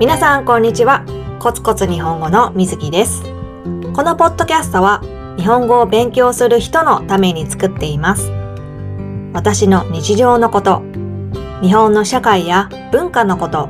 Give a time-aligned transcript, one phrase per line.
[0.00, 1.04] 皆さんこんにちは。
[1.40, 3.22] コツコツ日本語のみずきです。
[3.92, 5.02] このポッドキャストは
[5.36, 8.30] 日本語を勉強する人のために作っています。
[9.34, 10.82] 私の日常のこと
[11.60, 13.68] 日本の社会や文化のこと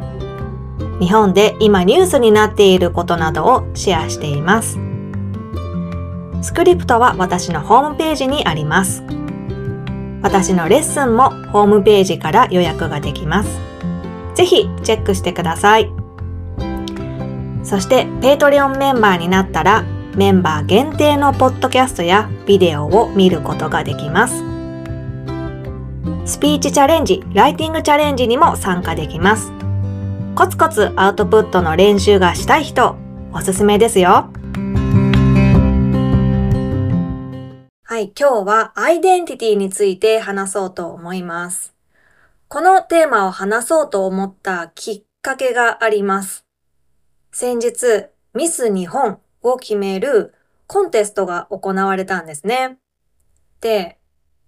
[1.01, 4.79] 日本で今ニュースになっていることなどをシェアしています。
[6.43, 9.03] スクリプトは私のホームページにあります。
[10.23, 13.59] 私のレッスンもホームページから予約ができます。
[14.37, 16.00] ぜひチェックしてください。
[17.63, 19.85] そしてペイトリオンメンバーになったら
[20.17, 24.51] メンバー限定のポッドキャストやビデオを見ることができます
[26.31, 29.51] スピーチチャレンジ、ライティングチャレンジにも参加できます。
[30.37, 32.97] コツコツアウトプットの練習がしたい人、
[33.33, 34.31] おすすめですよ。
[37.83, 41.75] はい、今日はアイデンティティについて話そうと思います。
[42.47, 46.50] このテーマを話そうと思ったきっかけがあります。
[47.33, 50.35] 先日、ミス日本を決める
[50.67, 52.79] コンテストが行われたんですね。
[53.61, 53.99] で、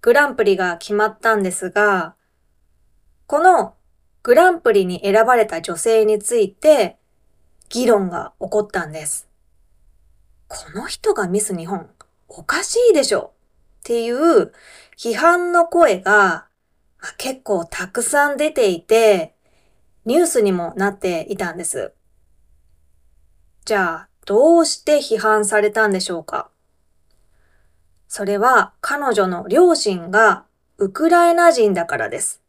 [0.01, 2.17] グランプリが決まったんですが、
[3.27, 3.75] この
[4.23, 6.99] グランプリに選ばれた女性について
[7.69, 9.29] 議論が起こったんです。
[10.49, 11.89] この人がミス日本
[12.29, 13.33] おかしいでしょ
[13.81, 14.53] っていう
[14.99, 16.47] 批判の声が
[17.17, 19.35] 結構たくさん出ていて
[20.05, 21.93] ニュースにもなっていたんです。
[23.65, 26.51] じゃあどうして批判されたんでしょうか？
[28.09, 30.45] それは彼女の両親が
[30.79, 32.43] ウクライナ人だからです。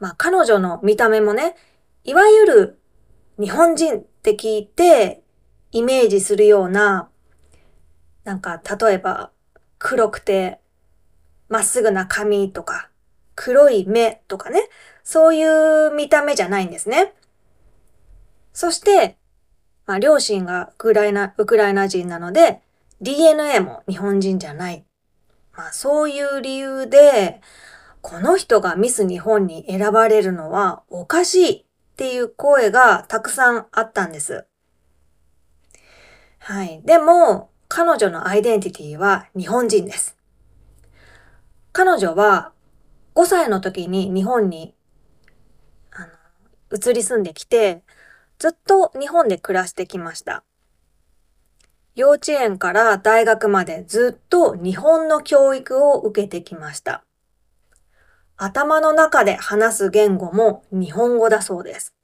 [0.00, 1.54] まあ彼女の見た目もね、
[2.02, 2.78] いわゆる
[3.38, 5.22] 日本人って聞いて
[5.70, 7.08] イメージするような、
[8.24, 9.30] なんか例えば
[9.78, 10.60] 黒くて
[11.48, 12.90] まっすぐな髪とか
[13.36, 14.68] 黒い目とかね、
[15.04, 17.14] そういう見た目じゃないんですね。
[18.52, 19.16] そして、
[19.86, 22.60] まあ両親がウクライナ、ウクライナ人なので、
[23.00, 24.84] DNA も日本人じゃない。
[25.56, 27.40] まあそういう理由で、
[28.00, 31.64] この人がミス日本に選ばれるのはおかしいっ
[31.96, 34.46] ていう声がたくさんあったんです。
[36.38, 36.82] はい。
[36.84, 40.16] でも、彼女のアイデンティティは日本人です。
[41.72, 42.52] 彼女は
[43.14, 44.74] 5歳の時に日本に
[45.90, 46.08] あの
[46.76, 47.82] 移り住んできて、
[48.38, 50.44] ずっと日本で暮らしてきました。
[51.94, 57.04] 幼稚園から大学までずっと日本の教育を受けてきました。
[58.36, 61.94] 頭の中で話す言語も日本語だそうです。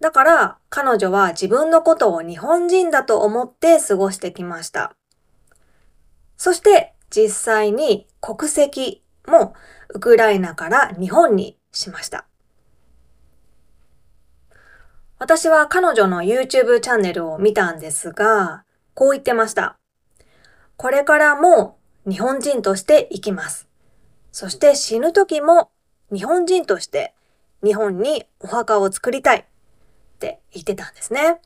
[0.00, 4.94] だから彼女は自分のことを日本人だと思って過ごしてきました。
[6.36, 9.54] そして実際に国籍も
[9.90, 12.26] ウクライナから日本にしました。
[15.22, 19.78] 私は彼女の YouTube チャンネルを見たんですが、こう言ってました。
[20.76, 21.78] これからも
[22.10, 23.68] 日本人として生きます。
[24.32, 25.70] そして死ぬ時も
[26.12, 27.14] 日本人として
[27.62, 29.44] 日本にお墓を作りたいっ
[30.18, 31.40] て言ってたんですね。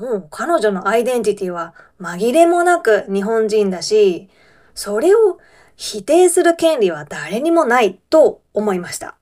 [0.00, 4.30] もう彼女のアイデンティティは紛れもなく日本人だし、
[4.74, 5.36] それを
[5.76, 9.18] 否定する権利は誰にもないと思いました。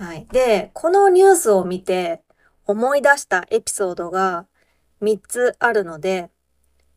[0.00, 0.26] はい。
[0.32, 2.22] で、このニュースを見て
[2.64, 4.46] 思い出したエピソードが
[5.02, 6.30] 3つあるので、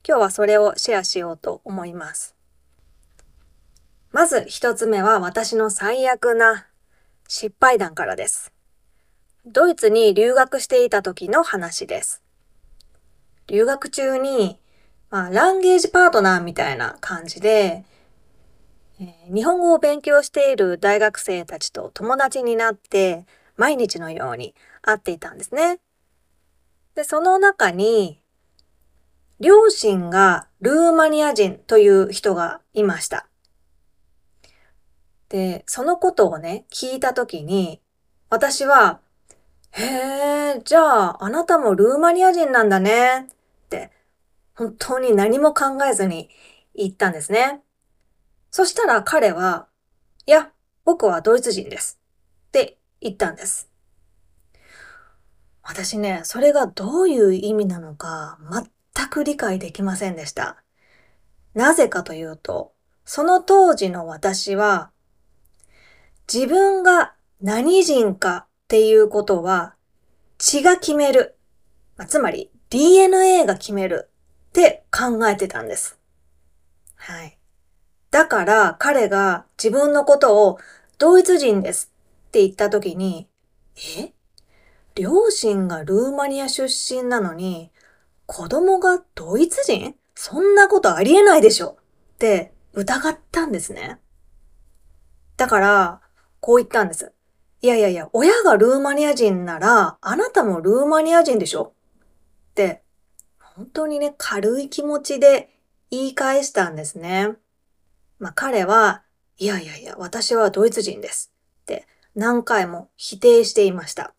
[0.08, 2.34] 今日はそれをシェアしようと思います。
[4.14, 6.68] まず1つ目は私の最悪な
[7.28, 8.54] 失敗談からです。
[9.46, 12.24] ドイツに留学していた時の話です。
[13.48, 14.62] 留学中に、
[15.10, 17.84] まあ、ランゲージパートナーみたいな感じで、
[19.00, 23.26] 日本語を勉強している大学生たちと友達になって
[23.58, 25.80] 毎日のように会っていたんですね。
[26.96, 28.22] で、その中に
[29.40, 33.28] 両親がルーマニア人という人がいました。
[35.30, 37.82] で、そのことをね、聞いたときに
[38.30, 39.00] 私は
[39.72, 43.28] へえ、じゃああなたもルーマニア人なんだね
[43.66, 43.90] って
[44.54, 46.30] 本当に何も考えずに
[46.76, 47.63] 言ったんですね。
[48.54, 49.68] そしたら彼は、
[50.28, 50.52] いや、
[50.86, 52.00] 僕はドイツ人です。
[52.50, 53.68] って言ったんです。
[55.64, 58.38] 私ね、それがどういう意味なのか
[58.96, 60.64] 全く理解できませんでした。
[61.56, 62.74] なぜかというと、
[63.06, 64.92] その当時の私は、
[66.32, 69.74] 自分が何人かっていうことは
[70.38, 71.40] 血が決める。
[72.08, 74.12] つまり DNA が決める
[74.50, 75.98] って考えてたんです。
[76.98, 77.40] はい。
[78.14, 80.60] だから彼が自分のことを
[81.00, 81.92] ドイツ人です
[82.28, 83.28] って言った時に、
[84.00, 84.14] え？
[84.94, 87.72] 両親がルーマニア出身なのに、
[88.28, 89.96] 子供がドイツ人？
[90.14, 91.78] そんなことありえないでしょ
[92.14, 94.00] って疑ったんですね。
[95.36, 96.02] だから、
[96.40, 97.12] こう言ったんです。
[97.64, 101.74] いやいやいや、親がルーマニア人なら、あなたもルーマニア人でしょ？
[102.52, 102.84] って、
[103.40, 105.50] 本当にね、軽い気持ちで
[105.90, 107.38] 言い返したんですね。
[108.24, 109.04] まあ彼は、
[109.38, 111.34] いやいやいや、私はドイツ人です。
[111.64, 111.86] って
[112.16, 114.14] 何回も否定していました。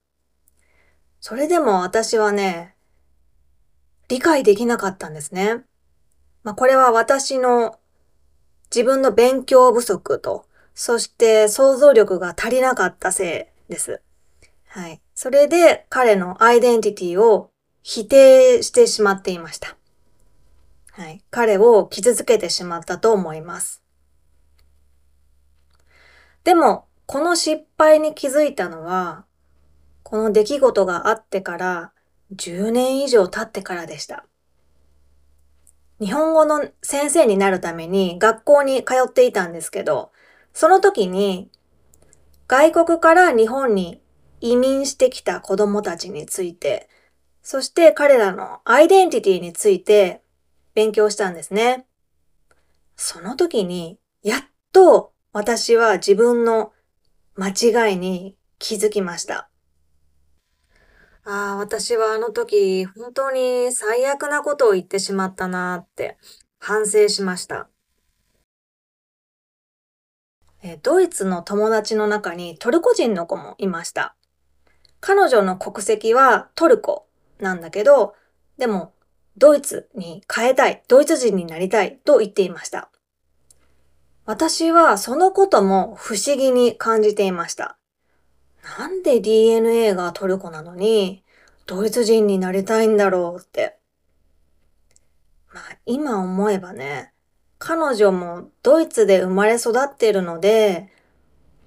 [1.20, 2.74] それでも私はね、
[4.08, 5.64] 理解できなかったんですね。
[6.42, 7.78] まあこれは私の
[8.70, 14.02] 自分の勉強不足と、そして想像力が足りなかったせいです。
[14.66, 15.00] はい。
[15.14, 17.52] それで彼のアイデンティティを
[17.82, 19.78] 否定してしまっていました。
[20.90, 21.24] はい。
[21.30, 23.83] 彼を傷つけてしまったと思います。
[26.44, 29.24] でも、この失敗に気づいたのは、
[30.02, 31.92] この出来事があってから
[32.36, 34.26] 10年以上経ってからでした。
[36.00, 40.12] 日本語の先生になるために学校に通っていたんですけど、
[40.52, 41.50] その時に
[42.46, 44.02] 外国から日本に
[44.42, 46.90] 移民してきた子供たちについて、
[47.42, 50.20] そして彼らのアイデンティティについて
[50.74, 51.86] 勉強したんですね。
[52.96, 54.40] その時に、やっ
[54.72, 56.72] と私は自分の
[57.34, 57.48] 間
[57.90, 59.50] 違いに気づきました。
[61.24, 66.18] ああ、私はあの時、本当に最悪なことを言ってしまったなって
[66.60, 67.68] 反省しました。
[70.62, 74.14] えドイツの友達の中にトルコ人の子もいました。
[75.00, 77.08] 彼女の国籍はトルコ
[77.40, 78.14] なんだけど、
[78.56, 78.94] でも
[79.36, 82.92] ドイツに変えたい、ドイツ人になりたいと言っていました。
[84.26, 87.76] 私はそのことも不思議に感じていました。
[88.78, 91.22] なんで DNA がトルコなのに、
[91.66, 93.78] ドイツ人になりたいんだろうって。
[95.52, 97.12] まあ今思えばね、
[97.58, 100.90] 彼女もドイツで生まれ育っているので、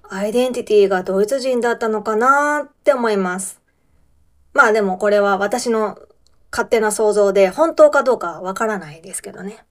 [0.02, 3.60] アイデンティティがドイツ人だったのかなって思います。
[4.52, 5.96] まあでもこれは私の
[6.50, 9.67] 勝手な想像で本当かどうかわからないですけどね。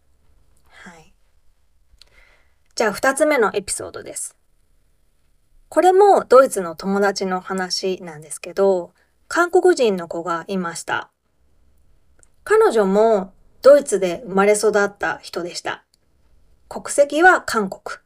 [2.77, 4.37] じゃあ二つ目のエピソードです。
[5.67, 8.91] これもドイツの友達の話なんですけど、
[9.27, 11.09] 韓国人の子がいました。
[12.43, 13.33] 彼女も
[13.63, 15.85] ドイツで生まれ育った人でした。
[16.69, 17.97] 国籍は韓国。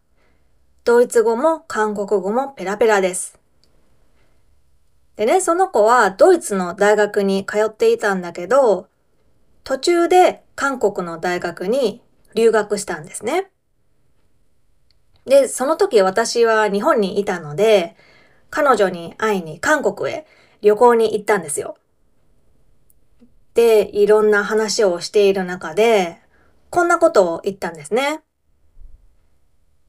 [0.86, 3.38] ドイツ語も韓国語もペラペラです。
[5.18, 8.88] でね、その子はドイツの大学に通っていたんだけど、
[9.66, 12.02] 途中で韓国の大学に
[12.36, 13.52] 留学したんですね。
[15.26, 17.96] で、その時私は日本にいたので、
[18.50, 20.28] 彼女に会いに韓国へ
[20.62, 21.78] 旅行に行ったんですよ。
[23.54, 26.20] で、いろんな話をしている中で、
[26.70, 28.22] こんなことを言ったんですね。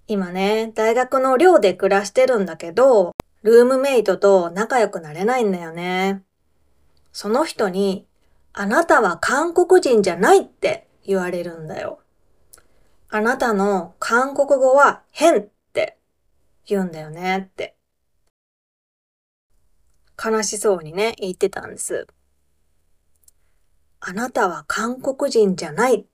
[0.09, 3.13] 今ね、大学の寮で暮らしてるんだけど、
[3.43, 6.23] ルームメイトと仲良くなれないんだよね。
[7.13, 8.07] その人に、
[8.53, 12.02] あなたは韓国人じゃないって言われるんだよ。
[13.15, 15.99] あなたの韓国語は変って
[16.65, 17.77] 言うんだよねって。
[20.17, 22.07] 悲しそうにね、言ってたんです。
[24.01, 26.05] あなたは韓国人じゃないっ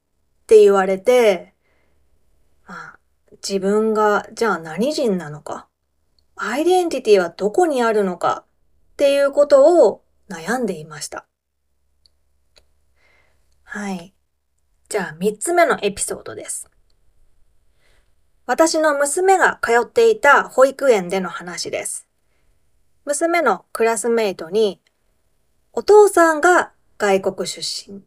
[0.48, 1.54] て言われて、
[2.66, 2.98] まあ、
[3.46, 5.68] 自分がじゃあ何人なのか、
[6.34, 8.44] アイデンティティはどこにあるのか
[8.94, 11.28] っていうことを悩んでいました。
[13.62, 14.12] はい。
[14.88, 16.68] じゃあ三つ目のエピソードです。
[18.48, 22.08] 私の娘が通っていた保育園での話です。
[23.04, 24.80] 娘のクラスメイトに、
[25.74, 28.00] お父さんが外国出身、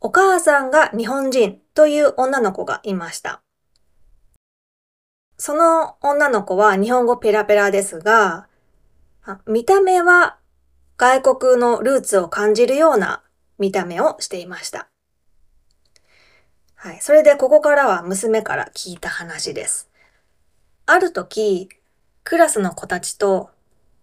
[0.00, 3.42] お母さんが日本人という女の子がいました。
[5.38, 8.48] その女の子は日本語ペラペラですが、
[9.46, 10.36] 見た目は
[10.96, 13.22] 外国のルーツを感じるような
[13.60, 14.88] 見た目をしていました。
[16.86, 16.98] はい。
[17.00, 19.90] それでここからは娘から聞いた話です。
[20.86, 21.68] ある時、
[22.22, 23.50] クラスの子たちと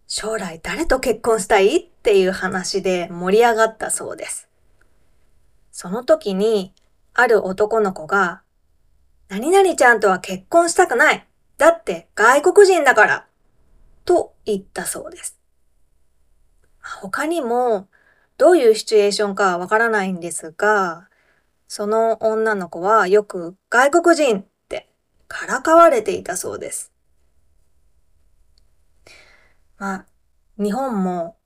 [0.05, 4.49] 将来誰と結婚したいっていう話で盛り上がったそうです。
[5.71, 6.73] その時に、
[7.13, 8.41] ある男の子が、
[9.29, 11.25] 何々ちゃんとは結婚したくない。
[11.57, 13.27] だって外国人だから。
[14.03, 15.39] と言ったそうです。
[16.81, 17.87] 他にも、
[18.37, 21.07] どういうシチュエーションかわからないんですが、
[21.67, 24.89] その女の子はよく外国人って
[25.27, 26.91] からかわれていたそうです。
[29.77, 30.05] まあ、
[30.57, 31.37] 日本も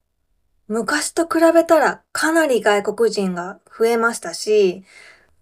[0.67, 4.83] 昔と比べたらかなり外国人が増えましたし、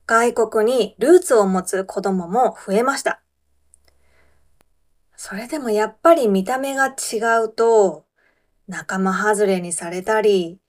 [0.06, 3.22] 外国にルーツを持つ子供も増えました。
[5.18, 8.06] それでもやっぱり見た目が違うと、
[8.68, 10.60] 仲間外れにされたり、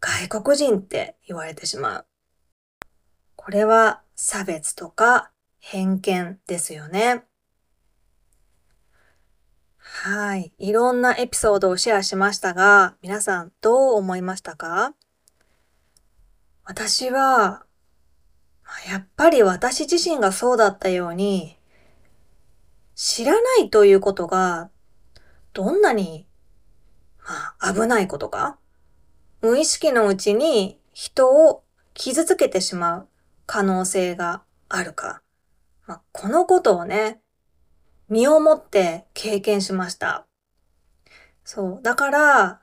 [0.00, 2.06] 外国人って言われてしまう。
[3.44, 7.24] これは差別とか偏見ですよね。
[9.78, 10.52] はい。
[10.58, 14.94] いろんなエピソードをシェアしましたが、皆さんどう思いましたか？
[16.64, 17.64] 私は、
[18.88, 21.58] やっぱり私自身がそうだったように、
[22.94, 24.70] 知らないということが、
[25.52, 26.28] どんなに、
[27.26, 28.56] まあ、危ないことか、
[29.40, 33.08] 無意識のうちに人を傷つけてしまう
[33.46, 35.22] 可能性があるか。
[35.86, 37.20] まあ、このことをね、
[38.08, 40.26] 身をもって経験しました。
[41.44, 41.82] そう。
[41.82, 42.60] だから、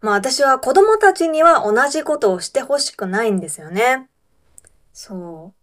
[0.00, 4.08] まあ私は子供たちには同じことをしてほしくないんですよね。
[4.92, 5.54] そ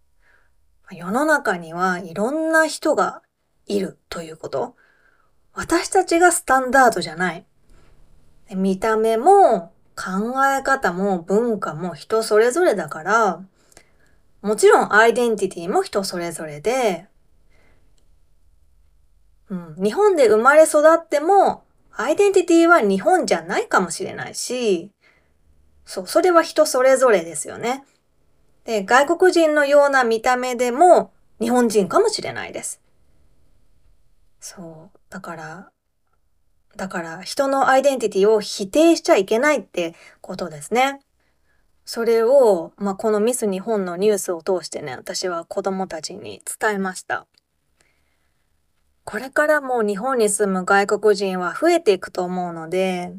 [0.90, 0.94] う。
[0.94, 3.22] 世の中にはいろんな人が
[3.66, 4.76] いるということ。
[5.54, 7.46] 私たちがスタンダードじゃない。
[8.50, 13.44] 見た目も考え方も文化も人それぞれだから、
[14.42, 17.06] もちろんアイデンティティも人それぞれで、
[19.48, 24.90] うん、日本で生まれ育っても、アイデンティティは日本じゃないかもしれないし、
[25.84, 27.84] そう、それは人それぞれですよね。
[28.64, 32.80] で、外国人のような見た目でも日本人かもしれないです。
[34.40, 35.70] そう、だから、
[36.76, 41.00] だから人のアイデンティティを否定しちゃいけないってことですね。
[41.84, 47.26] それを、まあ、このミス日本のニュースを通してね、私は子供たちに伝えました。
[49.04, 53.12] これからも日本に住む外国人は増えていくと思うので、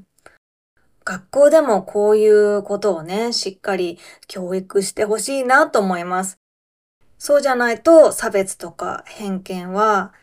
[1.06, 6.40] 学校でもこういうことをね、しっかり教育してほしいなと思います。
[7.18, 10.14] そうじゃないと差別とか偏見は、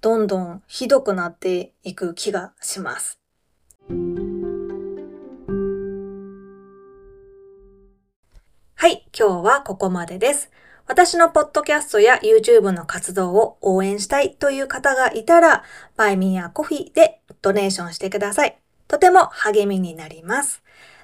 [0.00, 3.18] どんどんひどくなっていく気がします。
[8.84, 10.50] はい、今日はここまでです。
[10.86, 15.64] 私のポッドキャストや YouTube の活動を応援したいという方がいたら、
[15.96, 18.58] バイミーやコフィでドネーションしてください。
[18.86, 20.62] とても励みになります。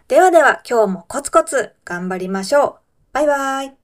[0.09, 2.75] ではでは今日もコツコツ頑張りましょう。
[3.15, 3.75] バイバイ。